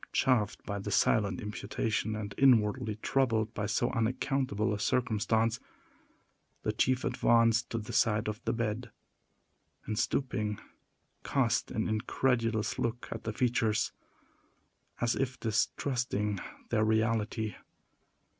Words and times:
Chafed 0.13 0.65
by 0.65 0.79
the 0.79 0.89
silent 0.89 1.39
imputation, 1.39 2.15
and 2.15 2.33
inwardly 2.35 2.95
troubled 3.03 3.53
by 3.53 3.67
so 3.67 3.91
unaccountable 3.91 4.73
a 4.73 4.79
circumstance, 4.79 5.59
the 6.63 6.71
chief 6.73 7.03
advanced 7.03 7.69
to 7.69 7.77
the 7.77 7.93
side 7.93 8.27
of 8.27 8.43
the 8.45 8.51
bed, 8.51 8.89
and, 9.85 9.99
stooping, 9.99 10.59
cast 11.23 11.69
an 11.69 11.87
incredulous 11.87 12.79
look 12.79 13.09
at 13.11 13.25
the 13.25 13.31
features, 13.31 13.91
as 14.99 15.13
if 15.15 15.39
distrusting 15.39 16.39
their 16.71 16.83
reality. 16.83 17.53